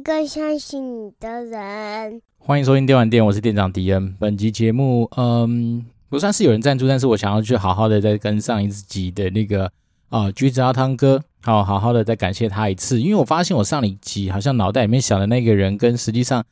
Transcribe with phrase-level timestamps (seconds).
[0.00, 2.22] 也需要一个相信你的人。
[2.38, 4.14] 欢迎收听电玩店，我是店长迪恩。
[4.18, 9.70] 本集节目，嗯，不算是有人赞助，但是我想要去好好的再跟上一集的那个
[10.08, 16.44] 啊、橘子阿汤哥，好好好的再感谢他一次，因为我发现我上一集好像脑袋里面想的那个人跟实际上。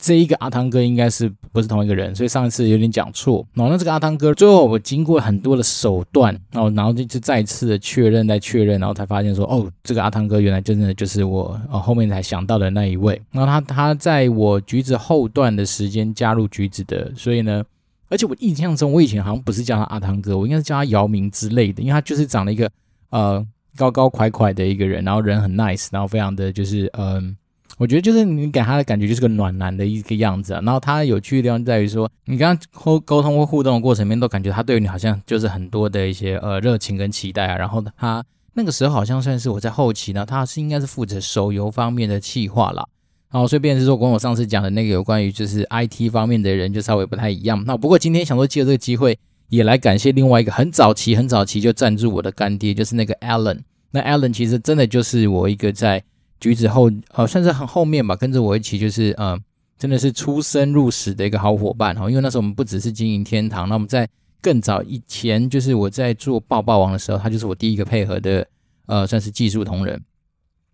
[0.00, 3.46] 这一个阿汤哥应该是不是同一个人，所以上一次有点讲错。
[3.52, 13.20] 然后那这个阿汤哥最后我经过很多的手段，然后然后就就再次的确认再确认，然后才发现说，哦，这个阿汤哥原来真的就是我哦后面才想到的那一位。
[13.30, 17.62] 然后他他在我橘子后段的时间加入橘子的，所以呢，
[18.08, 22.70] 而且我印象中我以前好像不是叫他阿汤哥，我应该是叫他姚明之类的，因为他就是长了一个
[23.10, 27.36] 呃高高快快的一个人，然后人很 nice，然后非常的就是嗯。
[27.80, 37.56] 我觉得就是你给他的感觉就是个暖男的一个样子啊，然后他有趣的地方在于说，你跟他沟沟通或互动的过程里面，都感觉他对于你好像就是很多的一些呃热情跟期待啊。
[37.56, 42.86] 然后他那个时候好像算是我在后期呢，他是应该是负责手游方面的企划啦。
[43.32, 47.64] 然后所以变是说，跟我上次讲的那个有关于就是 IT 方面的人就稍微不太一样。
[47.64, 53.60] 那不过今天想说借这个机会也来感谢另外一个很早期很早期就赞助我的干爹，就是那个 Alan。
[53.92, 56.04] 那 Alan 其实真的就是我一个在。
[56.40, 59.38] 橘子后，呃，算是很后面吧，跟着我一起，就是，呃，
[59.78, 62.08] 真的是出生入死的一个好伙伴哈。
[62.08, 64.08] 因为那时候我们不只是经营天堂，那我们在
[64.40, 68.46] 更早以前，就是我在做爆爆王的时候，他就是我第一个配合的，
[68.86, 70.00] 呃，算是技术同仁。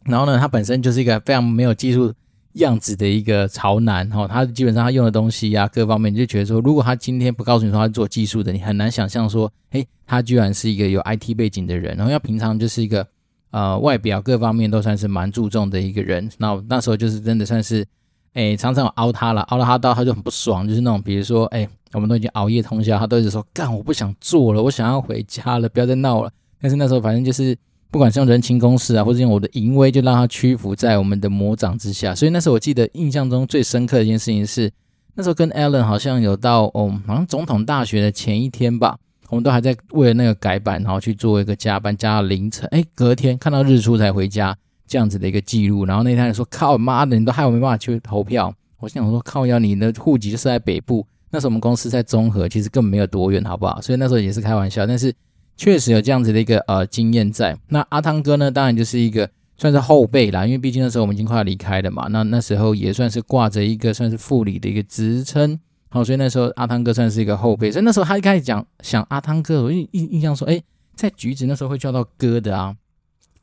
[0.04, 2.14] 然后呢，他本身就是一个非常没有技术
[2.52, 4.28] 样子的一个潮男哈。
[4.28, 11.96] 他基本上他用的东西呀、各方面就觉得说，如果他今天不告诉你说他是做技术的，你很难想象说，诶，他居然是一个有 IT 背景的人。
[11.96, 13.04] 然后要平常就是一个。
[13.50, 16.28] 呃，外表各方面都算是蛮注重的一个人。
[16.38, 17.86] 那那时候就是真的算是，
[18.34, 26.30] 哎，常常有熬他了，熬了他到他就很不爽，就是那种比如说，哎，我们都已经熬夜通宵，他都一直说干，我不想做了，我想要回家了，不要再闹了。
[26.60, 27.56] 但是那时候反正就是，
[27.90, 32.14] 不管是用人情公事啊，或者用我的淫威，就让他屈服在我们的魔掌之下。
[32.14, 34.70] 所以那时候我记得印象中最深刻的一件事情是，
[35.14, 38.98] 那时候跟 Alan 好像有到哦，好像总统大学的前一天吧。
[39.30, 44.56] 我们都还在为了那个改版，然后去做一个加班，加到凌晨，哎，隔天看到日出才回家，
[44.86, 45.84] 这样子的一个记录。
[45.84, 55.12] 然后那天说：“靠妈的，你都害我没办法去投票。”我心想说：“靠要，你的户籍就是在北部，那时候我们公司在中和，其实根本没有多远，好不好？”所以那时候也是开玩笑，但是
[55.56, 57.58] 确实有这样子的一个呃经验在。
[57.68, 62.06] 那阿汤哥呢，当然就是一个算是后辈啦，因为毕竟那时候我们已经快要离开了嘛。
[62.10, 65.58] 那那时候也算是挂着一个算是副理的一个职称。
[65.96, 70.62] 好，所以那时候阿汤哥算是一个后辈，所以那时候他一开始讲想阿汤哥，我印印印象说，哎，
[70.94, 72.76] 在橘子那时候会叫到哥的啊，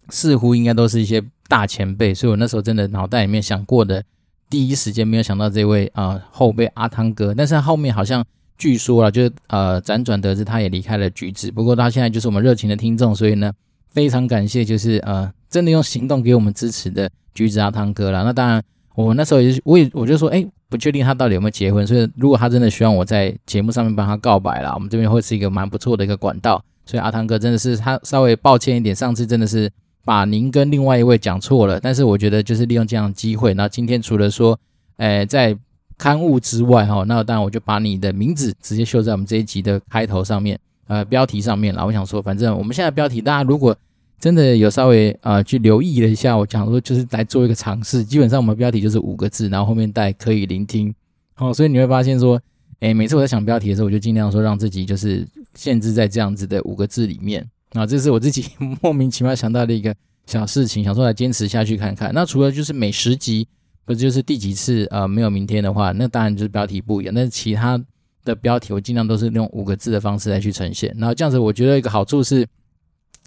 [0.10, 4.04] 似乎应该都是一些大前辈，所以我那时候真的脑袋里面想过的，
[4.52, 8.24] 第一时间没有想到这位啊、后辈阿汤哥，但是后面好像
[8.56, 13.52] 据说了，就呃辗转得知他也离开了橘子，不过他现在就是我们热情的听众，所以呢
[13.90, 18.24] 非常感谢，就是呃真的用行动给我们支持的橘子阿汤哥了。
[18.24, 18.64] 那当然
[18.96, 20.46] 我那时候也是，我也我就说，哎。
[20.70, 26.60] 不确定他到底有没有结婚，所以如果他真的希望我在节目上面帮他告白啦，我们这边会是一个蛮不错的一个管道。
[26.84, 29.72] 所以阿汤哥真的是他稍微抱歉一点，上次真的是
[30.04, 31.80] 把您跟另外一位讲错了。
[31.80, 34.60] 但是我觉得就是利用这样的机会，那今天除了说，
[34.98, 35.56] 诶在
[35.96, 41.86] 刊物之外哈，那当然我就把你的名字直接秀在我们这一集的开头上面，呃标题上面了。
[41.86, 43.78] 我想说，反正我们现在标题大家如果。
[44.24, 48.06] 真的有稍微呃去留意了一下，我讲说就是来做一个尝试。
[48.06, 50.96] 基本上我们标题就是五个字，然后后面带可以聆听。
[51.34, 52.42] 好、哦，所以你会发现说，
[52.80, 57.46] 诶，每次我在想标题的时候，我就尽量说让自己就是限制在这样子的五个字里面。
[57.72, 58.46] 啊，这是我自己
[58.82, 59.94] 莫名其妙想到的一个
[60.26, 62.10] 小事情，想说来坚持下去看看。
[62.14, 63.46] 那除了就是每十集
[63.84, 67.14] 不就是第几次呃没有明天的话，那当然就是标题不一样。
[67.14, 67.78] 但是其他
[68.24, 70.96] 的标题我尽量都是用五个字的方式来去呈现。
[70.98, 72.48] 然后这样子，我觉得一个好处是。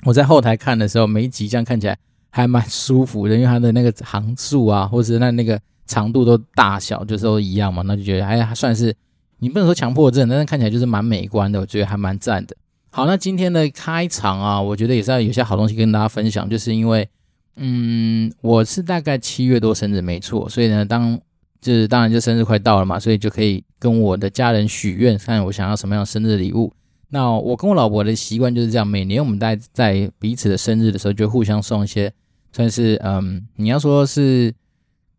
[0.04, 1.98] 我在后台看的时候，每一集这样看起来
[2.30, 8.94] 还蛮舒服的，因为它的那个行数啊，或者是那那个长度都大小就是都一样嘛，那就觉得还还算是
[9.38, 12.54] 你不能说强迫症，但是看起来就是蛮美观的，我觉得还蛮赞的。
[12.90, 17.08] 好，那今天的开场啊，我觉得也是要有些好东西跟大家分享，就是因为
[17.56, 21.18] 嗯，我是大概七月多生日没错，所以呢，当
[21.60, 26.72] 就是当然就生日快到了嘛，所以就可以跟我的家人许愿，看我想要什么样的生日礼物。
[27.08, 32.12] 那我跟我老婆的习惯就是这样，每年我们在在彼此的生日的时候，就互相送一些，
[32.52, 34.52] 算是嗯，你要说是，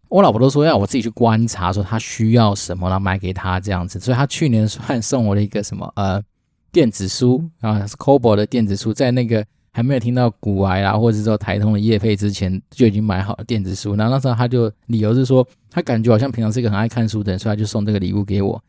[0.10, 4.02] 我老婆都说要我自己去观察，说她需要什么，然后买给她这样子。
[4.02, 6.22] 所以她去年算送我了一个什么呃
[6.74, 13.96] 电子书啊，是 c o b o 的电子书，在那个还没有听到股癌啦，或者说台通的业配之前，就已经买好了电子书。
[13.96, 18.62] 然后那时候他就理由是说，他感觉好像平常是一个很爱看书的人，所以他就送这个礼物给我。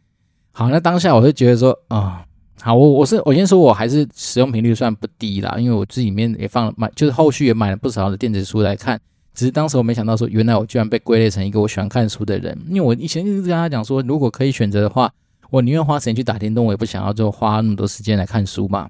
[0.53, 1.99] 好，那当下我就觉得说啊。
[1.99, 2.19] 哦
[2.61, 9.01] 好，我我是我先说，我还是使用频率算不低啦，因为我自己里面也放了买，就是后续也买了不少的电子书来看。
[9.33, 12.59] 只是当时我没想到说，原来我居然被归类成一个我喜欢看书的人。
[12.69, 15.09] 因为我以前一直跟他讲说，如果可以选择的话，
[15.51, 18.89] 我宁愿花时间去打电动，我也不想要就花那么多时间来看书嘛。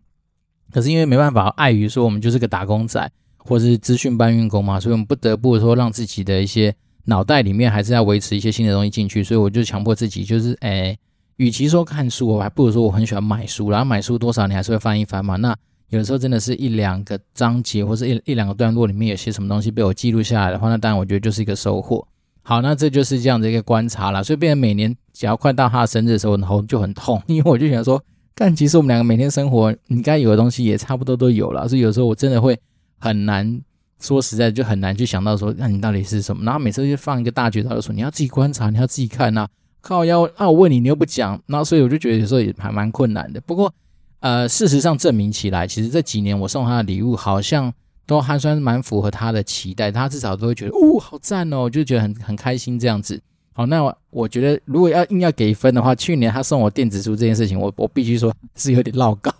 [0.72, 6.74] 可是因为没办法，碍于说我们就是个打工仔，或是资讯搬运工嘛，所以我们不得不说让自己的一些
[7.04, 9.22] 脑袋里面还是要维持一些新的东西进去。
[9.22, 10.98] 所以我就强迫自己，就是诶，
[11.38, 13.70] 与其说看书，我还不如说我很喜欢买书。
[13.70, 15.36] 然后买书多少你还是会翻一翻嘛。
[15.36, 15.56] 那
[15.88, 22.06] 有的时候真的是一两个章节或者一一两个段落里面有些什么东西被我记录下来的话，那当然我觉得就是一个收获。
[22.42, 24.22] 好，那这就是这样的一个观察啦。
[24.22, 28.02] 所以，变成每年只要快到他的生日的时候，然后就很痛， 因为我就想说，
[28.34, 31.68] 但其实我们两个每天生活应该有的东西也差不多都有了。
[31.68, 32.58] 所以有时候我真的会
[32.98, 33.60] 很难
[34.00, 36.42] 说实在，就很难去想到说，那你到底是什么？
[36.44, 39.48] 然后每次就放一个大绝招，就说你要自己观察，你要自己看呐、啊。
[39.80, 43.40] 靠腰，啊，我问你，你又不讲，那所以我就觉得有时候也还蛮困难的。
[43.40, 43.72] 不过。
[44.20, 47.72] 呃，事实上证明起来，其实这几年我送他的礼物好像
[48.04, 53.22] 都还算蛮符合他的期待，他至少都会觉得，哦，好赞哦，就觉得很很开心这样子。
[53.52, 59.30] 好，那我，我觉得如果要硬要给分的话，去年他送我电子书这件事情，我我必须说 是有点绕高，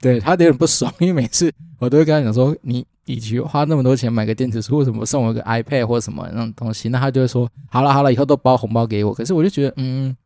[0.00, 6.88] 对他有点不爽，因为每次我都会跟他讲说， 你与其花那么多钱买个电子书，为什么送我个 iPad 或什么那种东西？
[6.88, 9.12] 那他就会说，好了好了，以后都包红包给我。
[9.12, 10.16] 可是我就觉得，嗯，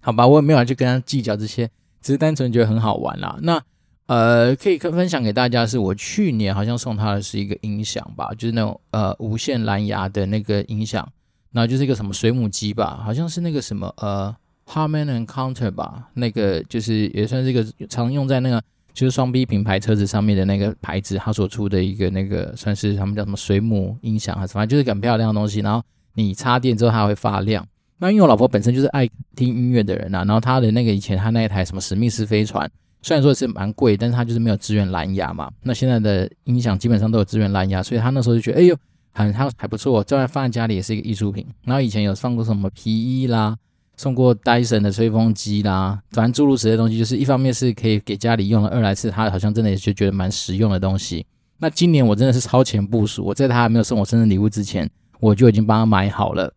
[0.00, 1.68] 好吧，我也没有去跟他计较这些。
[2.00, 3.38] 只是单纯觉得很好玩啦。
[3.40, 3.62] 那
[4.06, 11.10] 呃，可以分享给大家，是我去年好像送他的是一个音响吧，就是那种呃无线蓝牙的那个音响，
[11.52, 14.36] 那就是一个什么水母机吧，好像是那个什么呃
[14.66, 18.62] Harman and Kardon 吧，那个就是也算是一个常用在那个
[18.94, 25.82] 就是双 B 品牌车子上面的那个牌子，它所出的一个那个算是他们叫什么水母音响还是反正就是很漂亮的东西，然后
[26.14, 27.66] 你插电之后它会发亮。
[27.98, 32.70] 那因为我老婆本身就是爱听音乐的人呐、啊，然后她的那个以前她那一台什么史密斯飞船，
[33.02, 35.50] 虽然说是蛮贵，但是她就是没有支援蓝牙嘛。
[35.62, 38.76] 那现在的音响基本上都有支援蓝牙，所以她那时候就觉得，哎呦，
[39.12, 41.46] 很还还不错，这样放在家里也是一个艺术品。
[41.62, 43.56] 然后以前有放过什么皮衣啦，
[43.96, 51.24] 送过戴森的吹风机啦，反正诸如此类的东西，就是一方面是可以给家里用的，二来是他好像真的也就觉得蛮实用的东西。
[51.58, 56.52] 那今年我真的是超前部署，我在他还没有送我生日礼物之前，我就已经帮他买好了。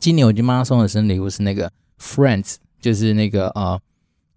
[0.00, 1.70] 今年我已经帮他送的生日礼物是那个
[2.00, 3.78] Friends，就是那个呃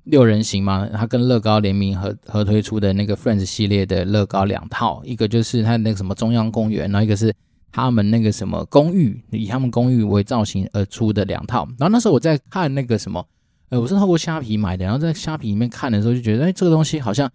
[0.03, 7.33] 六人行嘛，他跟乐高联名合合推出的那个 Friends 系列的乐高两套，一个就是他那个什么中央公园，然后一个是
[7.71, 11.67] 他们那个什么公寓，以他们公寓为造型而出的两套。
[11.77, 13.25] 然后那时候我在看那个什么，
[13.69, 17.29] 呃，我是透过虾皮买的，然后在虾皮里面看的时候就觉得，哎，这个东西好像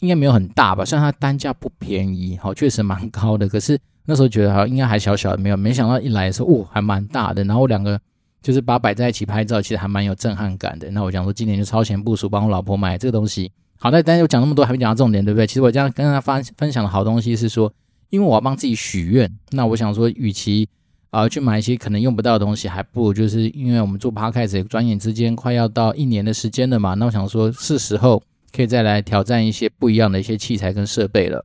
[0.00, 3.78] 应该没有很大吧，虽然它单价不便宜，好，确实蛮高的，可是。
[4.10, 7.44] 那时候觉得好像应该还小小的，没有，没想到一来的时候，哦，还蛮大的。
[7.44, 8.00] 然后两个
[8.40, 10.90] 就是把摆在一起拍照，其实还蛮有震撼感的。
[10.92, 13.52] 那我讲说今年就超前部署，帮我老婆买这个东西。
[13.78, 15.46] 好，那但是我讲那么多，还没讲到重点，对不对？
[15.46, 17.70] 其实我这样跟大家分分享的好东西是说，
[18.10, 20.68] 因为我要帮自己许愿，那我想说，与其
[21.10, 26.94] 啊、去买一些可能用不到的东西，还不如就是因为我们做 Podcast，转眼之间快要到一年的时间了嘛。
[26.94, 28.22] 那我想说，是时候
[28.52, 31.44] 可以再来挑战一些不一样的一些器材跟设备了。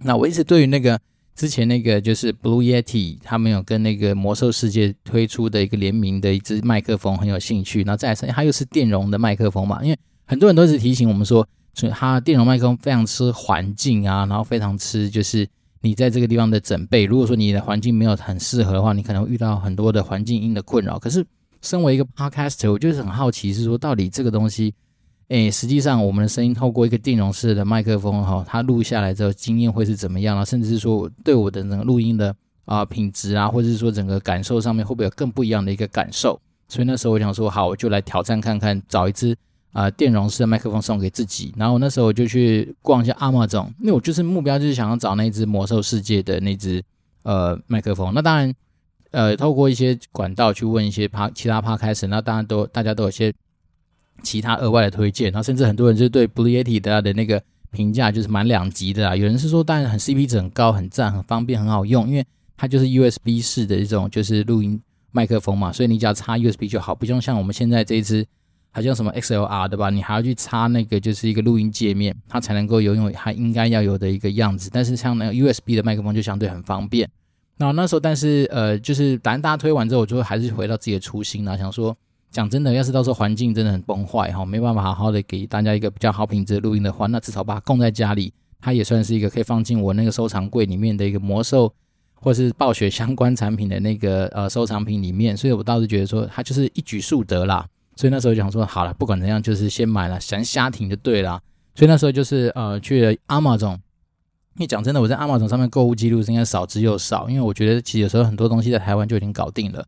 [0.00, 0.98] 那我一直对于那个。
[1.34, 15.48] 之前那个就是 Blue Yeti，他们有跟那个魔兽世界推出的一个联名的一支麦克风很有兴趣，那再来是它又是电容的麦克风嘛，因为很多人都是提醒我们说，所以它电容麦克风非常吃环境啊，然后非常吃就是
[15.82, 17.04] 你在这个地方的准备。
[17.04, 20.98] 如果说你的环境没有很适合的话，你可能会遇到很多的环境音的困扰。
[20.98, 21.26] 可是
[21.60, 24.72] 身为一个 Podcaster，我就是很好奇，是说到底这个东西。
[25.28, 30.44] 诶，实际上我们的声音透过一个电容式的麦克风哈，它录下来之后，经验会是怎么样啊？
[30.44, 32.34] 甚至是说对我的那个录音的
[32.66, 36.38] 啊、品质啊，或者是说整个感受上面会不会有更不一样的一个感受？
[36.68, 39.34] 所以那时候我想说，好，我就来挑战看看，找一支
[39.72, 41.52] 啊、电容式的麦克风送给自己。
[41.56, 46.82] 然后那时候我就去逛一下 Amazon，因为我就是目标就是想要找那支魔兽世界的那支
[47.24, 48.12] 呃麦克风。
[48.14, 48.54] 那当然
[49.10, 53.32] 呃，透过一些管道去问一些趴其他趴开始，那当然都大家都有些。
[54.22, 59.16] 其他额外的推荐，然后甚至很多人就是对 Blue Yeti 的的那个评价就是蛮两极的啊。
[59.16, 62.24] 有人是说，当然很 CP 值很高，很赞，很方便，很好用，因为
[62.56, 68.24] 它就是 USB 式的一种就是录音麦克风嘛，所以你只要插 USB 就好，不用像我们现在这一支，
[68.72, 74.68] 好像什么 XLR 的吧，你还要去插那个就是一个录音界面，它才能够拥有它应该要有的一个样子。
[74.72, 77.08] 但是像那个 USB 的麦克风就相对很方便。
[77.58, 81.96] 那那时候，但是呃，就是反正大家推完之后，我就还是回到自己的初心啦，想说。
[82.30, 91.70] 讲真的，要是到时候环境真的很崩坏哈，没办法好好的给大家一个比较好品质的录音的话，那至少把它供在家里，它也算是一个可以放进我那个收藏柜里面的一个魔兽
[92.14, 97.66] 或是暴雪相关产品的那个呃收藏品里面，所以我倒是觉得说它就是一举数得啦。
[98.02, 101.40] 所以那时候就想说，好了，不管怎样，就是先买了，想瞎停就对了。
[101.72, 103.78] 所以那时候就是呃去了 Amazon。
[104.56, 109.86] 你讲真的，我在 Amazon 上面购物记录是应该少之又少，因为我觉得其实有时候很多东西在台湾就已经搞定了。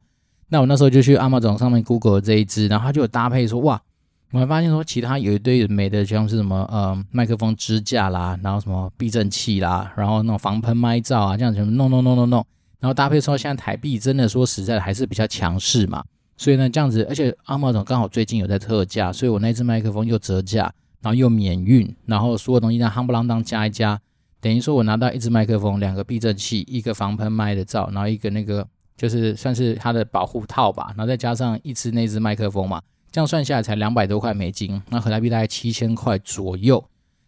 [0.49, 3.83] 那我那时候就去 Amazon 上面 Google 这一支，然后它就有搭配说，哇，
[4.30, 12.47] 我还发现说其他有一堆美的，像是什么呃麦克风支架啦，然后什么避震器啦，然后那种防喷麦罩啊，这样子弄弄弄弄弄，
[12.78, 16.04] 然后搭配说现在台币真的说实在的还是比较强势嘛，
[16.37, 24.00] 所以呢这样子，而且 Amazon 刚好最近有在特价，所以我那只麦克风又折价，然后又免运，然后所有东西这样夯不啷当加一加。
[24.41, 36.85] 等于说，我拿到一支麦克风，两个避震器，一个防喷麦的罩，然后一个那个就是算是它的保护套吧，然后再加上一支那支麦克风嘛，这样算下来才两百多块美金，那合台币大概七千块左右。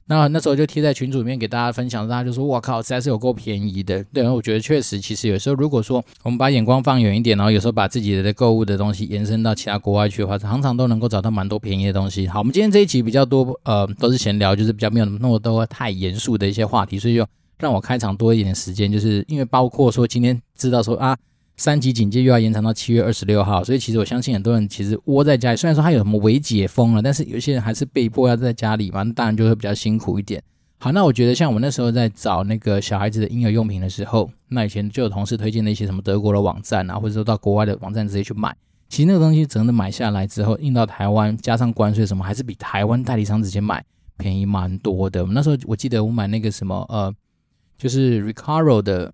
[0.08, 12.28] 那那时候就贴在群组里面给大家分享，大家就说：“我靠，实在是有够便宜的。”对，然后我觉得确实，其实有时候如果说我们把眼光放远一点，然后有时候把自己的购物的东西延伸到其他国外去的话，常常都能够找到蛮多便宜的东西。
[12.28, 17.26] 好，我们今天这一集比较多，呃，都是闲聊，就是比较没有那么多太严肃的一些话题，所以就
[17.58, 21.16] 让我开场多一点时间，就是因为包括说今天知道说啊。
[21.56, 30.42] 三级警戒又要延长到七月二十六号，所以其实我相信很多人其实窝在家里，虽然说他有什么微解封了，但是有些人还是被迫要在家里嘛，那当然就会比较辛苦一点。
[30.78, 38.54] 好，那我觉得像我那时候在找那个小孩子的婴儿用品的时候，那以前就有同事推荐的一些什么德国的网站啊，或者说到国外的网站直接去买，
[38.90, 43.82] 其实那个东西真的买下来之后运到台湾，加上关税什么，还是比台湾代理商直接买
[44.18, 45.24] 便宜蛮多的。
[45.30, 47.10] 那时候我记得我买那个什么呃，
[47.78, 49.10] 就是 Recaro 的。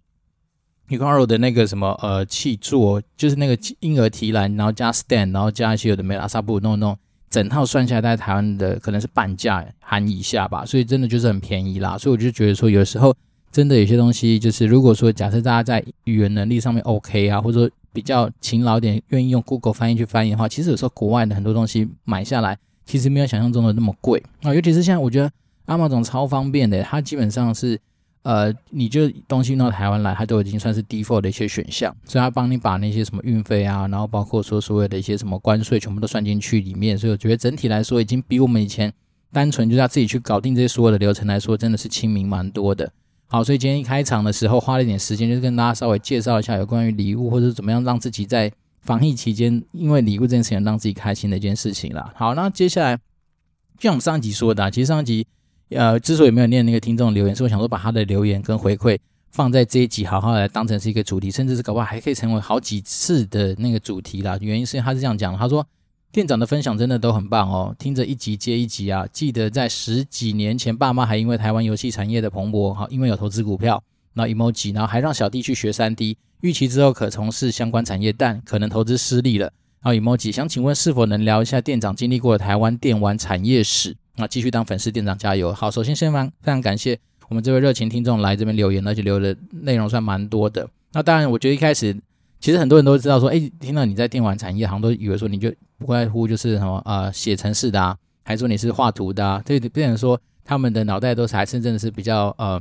[0.98, 6.96] Recaro 的那个什么呃气座，就是那个婴儿提篮，然后加 stand，然后加一些有的没的阿萨布弄弄，
[7.30, 11.96] 整套算下来在台湾的可能是半价含以下吧，所以真的就是很便宜啦。
[11.96, 13.14] 所以我就觉得说，有时候
[13.50, 24.54] 真的有些东西，就是如果说假设大家在语言能力上面 OK 啊，或者说比较勤劳点，愿意用 Google 翻译去翻译的话，其实有时候国外的很多东西买下来，其实没有想象中的那么贵啊。
[24.54, 25.30] 尤其是现在，我觉得
[25.66, 27.78] Amazon 超方便的，它基本上是。
[28.22, 36.96] 呃，你就东西弄到台湾来，它都已经算是 default 的一些选项，所以它帮你把那些什么运费啊，然后包括说所有的一些什么关税，全部都算进去里面。
[36.96, 38.92] 所以我觉得整体来说，已经比我们以前
[39.32, 42.92] 单纯就是要自己去搞定这些所有的流程来说，真的是亲民蛮多的。
[43.26, 48.52] 好，所以今天一开场的时候花了一点时间，就是跟大家稍微介绍一下有关于礼物或者是怎么样让自己在
[48.82, 52.12] 防疫期间，因为礼物这件事情让自己开心的一件事情啦。
[52.14, 55.26] 好，那接下来就像我们上一集说的啊，其实上一集。
[55.74, 58.98] 呃，之所以没有念那个听众留言，是我想说把他的留言跟回馈
[59.30, 64.36] 放在这一集，好好来当成是一个主题，甚至是搞不好还可以成为好几次的那个主题啦。
[64.40, 65.66] 原因是他是这样讲，他说
[66.12, 69.06] 店长的分享真的都很棒哦，听着一集接一集啊。
[69.12, 79.50] 记得在十几年前，爸妈还因为台湾游戏产业的蓬勃，好，因为有投资股票，那 emoji，然后还让小弟去学 3D，预期之后可从事相关产业，但可能投资失利了。
[79.82, 83.96] 然后 emoji，想请问是否能聊一下店长经历过台湾电玩产业史？
[84.16, 85.52] 那继续当粉丝店长加油！
[85.52, 90.68] 好，首先先非常感谢我们这位热情听众来这边留言，而且留的内容算蛮多的。
[90.92, 91.96] 那当然，我觉得一开始
[92.38, 102.60] 其实很多人都知道说，哎，听到你在电玩产业，好像都以为说你就不外乎就是什么呃写程式的啊，还说你是画图的啊，这变成说他们的脑袋都是还是真的是比较呃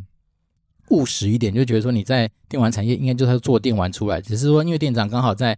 [0.89, 5.58] 务实一点，就觉得说你在电玩产业应该就是做电玩出来，只是说因为店长刚好在。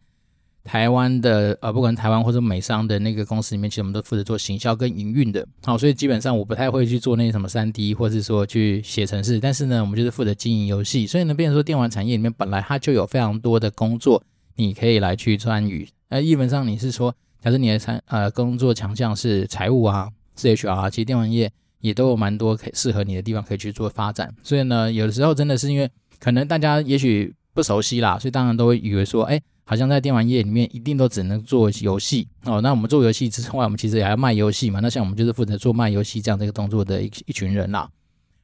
[0.63, 14.23] 台湾的呃，不管台湾或者美商的那个公司里面，其实我们都负责做行销跟营运的，好，所以基本上我不太会去做那些什么三 D，或是说去写程式，但是呢，我们就是负责经营游戏，所以呢，变成说电玩产业里面本来它就有非常多的工作，
[14.55, 15.85] 你可以来去参与。
[16.07, 21.51] 呃，基本上你是说，假设你的产呃工作强项是财务啊，是 HR，其实电玩业
[21.81, 24.33] 也都有蛮多可以适合你的地方可以去做发展。
[24.41, 29.41] 所以呢，有的时候真的是因为可能大家也许不熟悉啦，所以当然都会以为说，哎。
[29.65, 32.59] 好像在电玩业里面，一定都只能做游戏哦。
[32.59, 34.81] 那我们做游戏之外，我们其实也要卖游戏嘛。
[34.81, 37.89] 那像我们就是负责做卖游戏这样的一个动作的一一群人啦。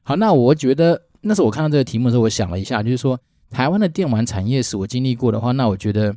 [0.02, 6.16] 好，那我觉得那时候我看到这个题目的时候，我想了一下，就是说台湾的电玩产业史我经历过的话，那我觉得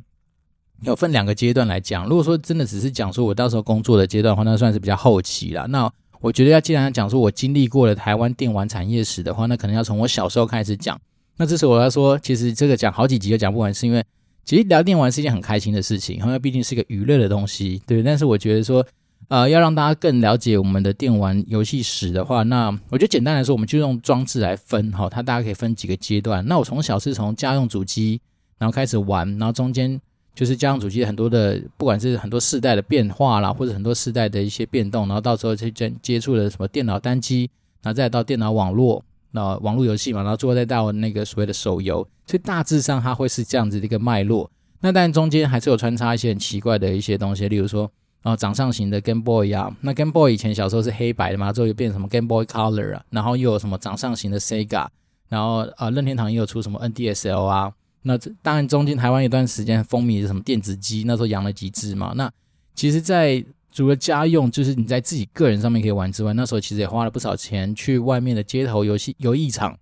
[0.82, 2.08] 要分两个阶段来讲。
[2.08, 5.66] 如果说真的只是讲说我到时候工作的阶段的话，那算是比较后期了。
[5.66, 10.98] 那我觉得要既然讲说我经历过了台湾电玩产业史的话，那可能要从我小时候开始讲。
[11.36, 14.02] 那这时候我要说，其实这个讲好几集都讲不完，是因为。
[14.44, 18.02] 其实聊电玩是一件很开心的事情，因为毕竟是一个娱乐的东西，对。
[18.02, 18.86] 但是我觉得说，
[19.28, 26.46] 呃，要让大家更了解我们的电玩游戏史的话，那我觉得简单来说，我们就用装置来分，哈，它大家可以分几个阶段。
[26.46, 28.20] 那我从小是从家用主机，
[28.58, 29.98] 然后开始玩，然后中间
[30.34, 37.48] 就是家用主机很多的，不管是很多世代的变化啦，或者很多世代的一些变动，然后到时候去接接触了什么电脑单机，
[37.82, 39.02] 然后再到电脑网络。
[39.36, 44.48] 那网络游戏嘛，然后最后再到那个所谓的手游，所以大致上它会是这样子的一个脉络。
[44.80, 47.90] 那当然中间还是有穿插一些很奇怪的一些东西，例如说
[48.22, 49.76] 啊掌上型的 Game Boy 啊。
[49.80, 54.86] 那 Game Boy 以前小时候是黑白的嘛，之后又变成什么 Game Boy Color 啊，然后又有什么掌上型的 Sega，
[55.28, 57.72] 然后啊任天堂也有出什么 NDSL 啊。
[58.02, 62.12] 那这当然中间台湾有段时间风靡的什么电子机，那时候养了几只嘛。
[62.14, 62.30] 那
[62.74, 69.76] 其实，在除了家用，就是你在自己个人上面可以玩之外，那时候其实也花了不少钱去外面的街头游戏游艺场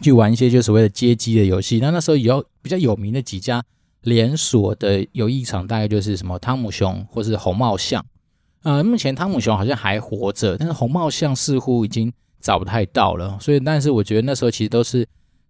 [0.00, 1.80] 去玩一些就所谓的街机的游戏。
[1.80, 3.60] 那那时候有比较有名的几家
[4.02, 8.06] 连锁的游艺场，大概就是什么汤姆熊或是红帽象。
[8.62, 13.36] 呃，目前汤姆熊好像还活着，但是红帽象似乎已经找不太到了。
[13.40, 15.04] 所以，但是我觉得那时候其实都是。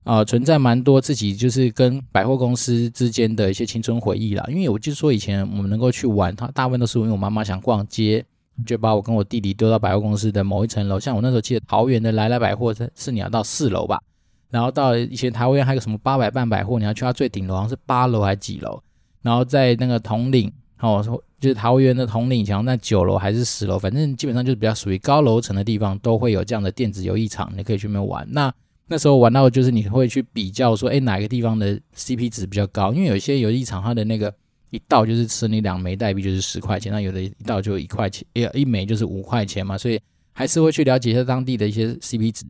[0.08, 4.42] 啊、呃，存在蛮多自己就是跟百货公司之间的一些青春回忆啦。
[4.48, 8.24] 因为我就说以前我们能够去玩，它大部分都是因为我妈妈想逛街，
[8.64, 10.98] 就把我跟我弟弟丢到百货公司的某一层楼。
[10.98, 14.00] 像我那时候记得桃园的来来百货是是你要到四楼吧，
[14.48, 18.82] 然后到以前桃园还有什么八佰伴百货，你要去它最顶楼，好像是八楼还是几楼？
[19.20, 20.50] 然后在那个统领，
[20.80, 21.04] 哦，
[21.38, 28.26] 就是桃园的统领，以前在九楼还是十楼，反正基本上就是比较属于高楼层的地方，都会有这样的电子游艺场，你可以去那边玩。
[28.30, 28.50] 那
[28.90, 32.92] 那时候玩到就是你会去比较说，哎，哪个地方的 CP 值比较高？
[32.94, 34.34] 因为有些游戏场它的那个
[34.70, 40.00] 一道就是吃你两枚代币就是十块钱，那有的一道就一块钱，一一枚就是五块钱嘛，所以
[40.32, 42.46] 还是会去了解一下当地的一些 CP 值。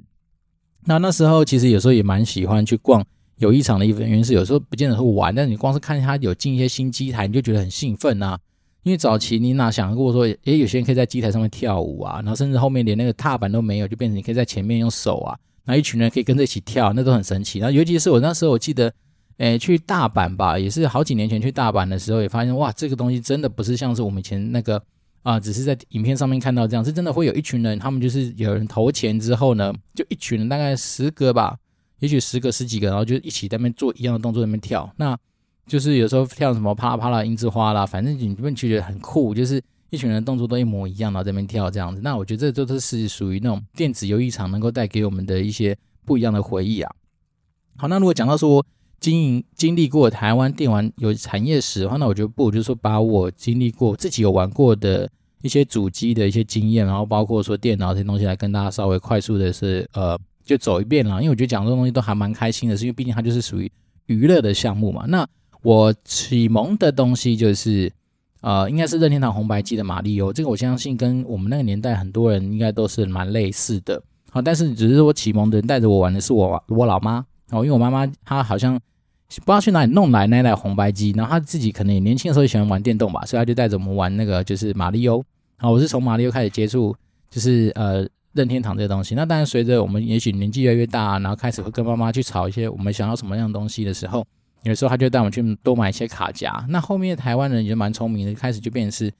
[0.85, 3.05] 那那时候其实有时候也蛮喜欢去逛
[3.39, 8.41] 游戏场的一个原因是，有时候不见得会玩，但是你光是看它有进一些新机台，你就觉得很兴奋呐、啊。
[8.85, 15.37] 因为早期你哪想过说，哎，有些人可以在机台上面跳舞啊，然后甚至后面连那个踏板都没有，就变成你可以在前面用手啊。
[15.69, 17.59] 那一群人可以跟着一起跳，那都很神奇。
[17.59, 18.91] 然后尤其是我那时候，我记得，
[19.37, 24.83] 诶，去大阪吧，也是好几年前去大阪的时候，也发现哇，这个东西真的不是像是我们以前那个
[25.23, 31.55] 啊、只是在影片上面看到这样，是真的会有一群人，他们就是有人投钱之后呢，就一群人大概十个吧，
[31.99, 34.91] 也许十个十几个，然后就一起在那边做一样的动作，在那边跳。
[34.97, 35.15] 那
[35.67, 39.63] 就是有时候跳什么啪啦啪啦樱之花啦，反正你们就觉得很酷，就是。
[39.91, 45.75] 一群人动作都一模一样，然后在那边跳这样子，那我觉得这都是属于那种电子游艺场能够带给我们的一些
[46.05, 46.95] 不一样的回忆啊。
[47.77, 48.65] 好，那如果讲到说
[49.01, 55.09] 经营经历过台湾电玩有产业史的话，那我觉得不如就是说把我经历过自己有玩过的
[55.41, 63.73] 一些主机的一些经验，然后包括说电脑这些东西来跟大家稍微快速的是呃就走一遍了，因为我觉得讲这种东西都还蛮开心的，是因为毕竟它就是属于
[64.07, 65.07] 娱乐的项目嘛。
[65.09, 65.27] 那
[65.63, 67.91] 我启蒙的东西就是。
[68.41, 74.01] 呃，应该是任天堂红白机的玛利欧，这个我相信跟我们那个年代很多人应该都是蛮类似的。
[74.31, 85.25] 好，但是只是我启蒙的人带着我玩的是我我老妈哦，因为我妈妈她好像不知道去哪里弄来那台红白机，然后她自己可能也年轻的时候也喜欢玩电动吧，所以她就带着我们玩那个就是玛利欧。
[85.57, 86.95] 好，我是从玛利欧开始接触，
[87.31, 89.15] 就是呃任天堂这个东西。
[89.15, 94.25] 那当然随着我们也许年纪越来越大，然后开始会跟妈妈去吵一些我们想要什么样的东西的时候。
[94.65, 96.67] 有时候他就带我们去多买一些卡夹。
[96.69, 99.13] 那后面台湾人也蛮聪明的，开始就变成是，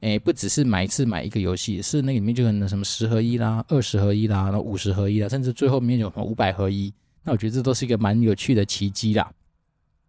[0.00, 6.92] 诶，不只是买一次买一个游戏，是那里面就可能什么十合一啦、二十合一啦、然后五十合一啦，甚至最后面有什么五百合一。
[7.24, 9.30] 那我觉得这都是一个蛮有趣的奇迹啦。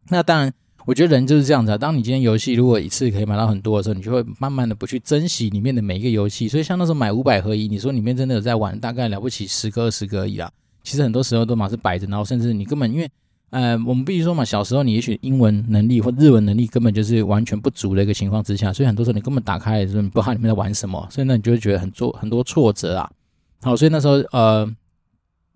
[0.10, 0.54] 那当然，
[0.86, 1.78] 我觉得人就是这样子啊。
[1.78, 6.48] 当你今天游戏如果一次可以买到很多的时候，你就会慢慢的不去珍惜里面的每一个游戏。
[6.48, 10.52] 所以像那时候买五百合一，你说里面真的有在玩，大概了不起十个二十个而已啦。
[10.84, 13.10] 其实很多时候都嘛是摆着，然后甚至你根本因为。
[13.54, 23.08] 呃，我们必须说嘛，小时候你也许英文能力或日文能力根本就是完全不足的一个情况之下，所以很多时候你根本打开的时候，你不知道里面在玩什么，所以那你就会觉得很挫很多挫折啊。
[23.62, 24.68] 好，所以那时候呃，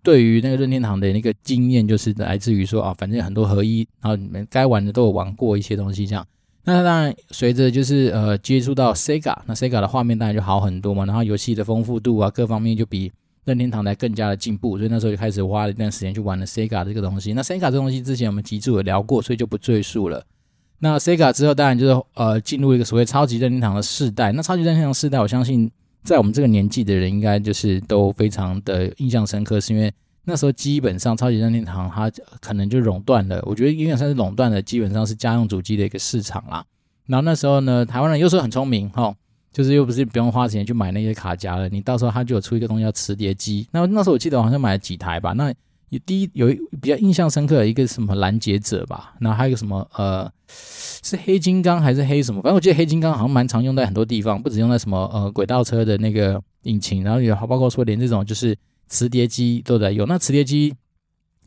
[0.04, 6.24] 对于那个任天堂的那个经验，就是来自于说啊，反正很多合一，然后你们该玩的都有玩过一些东西这样。
[6.66, 13.12] 那当然随着就是呃接触到 Sega，那 Sega 的画面当然就好很多嘛，然后游戏的丰富度啊各方面就比。
[13.48, 17.32] 任天堂才更加的进步，所以那时候就开始花了一段时间去玩了 Sega 这个东西。
[17.32, 20.22] 那 Sega 这东西之前我们集数有聊过，所以就不赘述了。
[20.80, 24.34] 那 Sega 之后当然就是呃进入一个所谓超级任天堂的世代。
[24.34, 25.72] 那超级任天堂世代，我相信
[26.04, 29.90] 在我们这个年纪的人应该就是都非常的印象深刻，是因为
[30.26, 36.66] 那时候基本上超级任天堂它可能就垄断了，我觉得应该算是垄断了，基本上是家用主机的一个市场啦。
[37.06, 39.16] 然后那时候呢，台湾人又说很聪明哈。
[39.52, 43.68] 就是又不是不用花钱去买那些卡夹了，你到时候他就有出一个东西叫磁碟机。
[43.72, 45.34] 那那时候我记得好像买了几台吧。
[45.34, 45.52] 那
[45.90, 46.48] 有第一有
[46.82, 52.42] 比较印象深刻的一个什么拦截者吧，然后还有一个什么呃是黑金刚还是黑什么？
[52.42, 58.56] 反正我记得黑金刚好像蛮常用在很多地方，不止用在什么呃轨道车的那个引擎，然后也包括说连这种就是
[58.88, 60.08] 磁碟机都在用。
[60.08, 60.74] 那磁碟机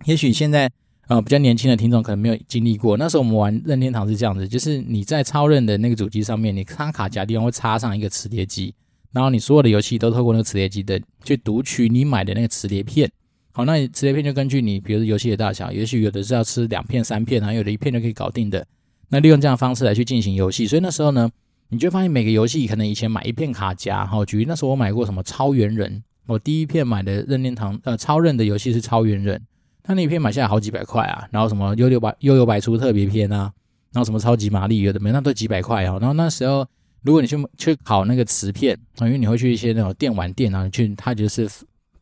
[0.05, 0.71] 也许现在。
[1.11, 8.73] 呃，比较年轻的听众可能没有经历过，那时候我们玩任天堂是这样子，就是你在超任的那个主机上面，你插卡夹地方会插上一个磁碟机，
[9.11, 13.11] 然后你所有的游戏都透过那个磁碟机的去读取你买的那个磁碟片。
[13.51, 18.64] 好，那磁碟片就根据你，比如游戏的大小，也许有的是要吃两片、三片，然后有的一片就可以搞定的。
[19.09, 21.29] 那利用这样方式来去进行游戏，所以那时候呢，
[21.70, 29.42] 你就发现每个游戏可能以前买一片卡夹，哈，举例那时候我买过什么超猿人，我第一片买的任天堂呃超任的游戏是超猿人，
[29.90, 33.53] 他那一片买下来好几百块啊，然后什么幽游百幽游百出特别篇啊，
[33.92, 36.64] 然后什么超级玛丽有的没，那都几百块啊，然后那时候
[37.03, 41.50] 如果你去去考那个磁片，因为你会去一些那种电玩店啊，去他就是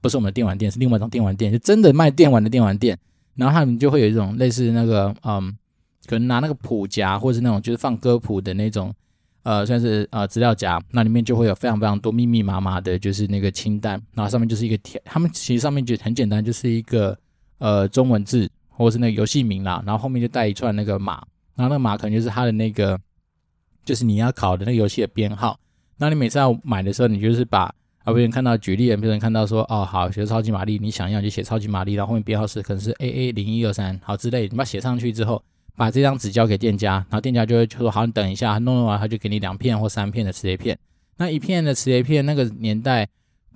[0.03, 2.99] 不是我们的电玩店，是另外一种电玩店，就真的卖电玩的电玩店，
[3.37, 5.57] 然后他们就会有一种类似那个嗯，
[6.05, 8.95] 可能拿那个谱夹或者是那种就是放歌谱的那种。
[9.45, 17.17] 呃，算是呃资料夹，那里面就会有非常非常多密密麻麻的，就是那个清单，然后上面就是一个填，他们其实上面就很简单，就是一个
[17.59, 21.15] 呃中文字或者是那个游戏名啦，然后后面就带一串那个码，
[21.55, 22.99] 然后那个码可能就是它的那个，
[23.85, 25.59] 就是你要考的那个游戏的编号。
[25.97, 27.73] 那你每次要买的时候，你就是把
[28.05, 35.43] 啊，别人看到举例，别人看到说哦好，学超级玛丽，你想要就写超级玛丽，然后后面编号是可能是 AA 零一二三好之类，你把写上去之后。
[35.77, 40.77] 把这张纸交给店家，然后店家就会说：“好，你等一下，弄弄完他就给你两片或三片的磁碟片。
[41.19, 43.09] 那一片的磁碟片，那个年代